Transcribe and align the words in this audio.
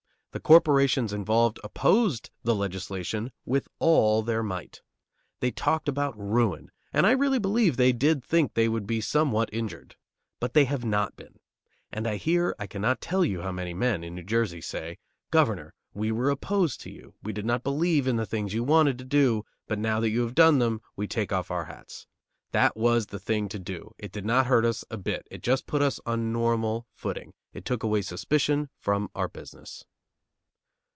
The 0.33 0.39
corporations 0.39 1.11
involved 1.11 1.59
opposed 1.61 2.29
the 2.41 2.55
legislation 2.55 3.33
with 3.43 3.67
all 3.79 4.23
their 4.23 4.41
might. 4.41 4.81
They 5.41 5.51
talked 5.51 5.89
about 5.89 6.17
ruin, 6.17 6.71
and 6.93 7.05
I 7.05 7.11
really 7.11 7.37
believe 7.37 7.75
they 7.75 7.91
did 7.91 8.23
think 8.23 8.53
they 8.53 8.69
would 8.69 8.87
be 8.87 9.01
somewhat 9.01 9.49
injured. 9.51 9.97
But 10.39 10.53
they 10.53 10.63
have 10.63 10.85
not 10.85 11.17
been. 11.17 11.39
And 11.91 12.07
I 12.07 12.15
hear 12.15 12.55
I 12.57 12.65
cannot 12.65 13.01
tell 13.01 13.25
you 13.25 13.41
how 13.41 13.51
many 13.51 13.73
men 13.73 14.05
in 14.05 14.15
New 14.15 14.23
Jersey 14.23 14.61
say: 14.61 14.99
"Governor, 15.31 15.73
we 15.93 16.13
were 16.13 16.29
opposed 16.29 16.79
to 16.83 16.89
you; 16.89 17.13
we 17.21 17.33
did 17.33 17.45
not 17.45 17.61
believe 17.61 18.07
in 18.07 18.15
the 18.15 18.25
things 18.25 18.53
you 18.53 18.63
wanted 18.63 18.97
to 18.99 19.03
do, 19.03 19.43
but 19.67 19.79
now 19.79 19.99
that 19.99 20.11
you 20.11 20.21
have 20.21 20.33
done 20.33 20.59
them, 20.59 20.79
we 20.95 21.07
take 21.07 21.33
off 21.33 21.51
our 21.51 21.65
hats. 21.65 22.07
That 22.53 22.77
was 22.77 23.07
the 23.07 23.19
thing 23.19 23.49
to 23.49 23.59
do, 23.59 23.93
it 23.97 24.13
did 24.13 24.23
not 24.23 24.45
hurt 24.47 24.63
us 24.63 24.85
a 24.89 24.95
bit; 24.95 25.27
it 25.29 25.43
just 25.43 25.67
put 25.67 25.81
us 25.81 25.99
on 26.05 26.19
a 26.21 26.23
normal 26.23 26.87
footing; 26.93 27.33
it 27.51 27.65
took 27.65 27.83
away 27.83 28.01
suspicion 28.01 28.69
from 28.79 29.09
our 29.13 29.27
business." 29.27 29.83